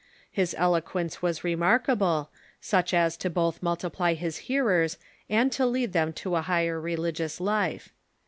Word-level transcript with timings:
His 0.31 0.55
eloquence 0.57 1.21
was 1.21 1.43
re 1.43 1.55
markable, 1.55 2.31
such 2.59 2.91
as 2.91 3.15
to 3.17 3.29
both 3.29 3.61
multiply 3.61 4.15
his 4.15 4.37
hearers 4.49 4.97
and 5.29 5.51
to 5.51 5.67
lead 5.67 5.93
them 5.93 6.11
to 6.25 6.35
a 6.37 6.41
higher 6.41 6.81
religious 6.81 7.39
life. 7.39 7.93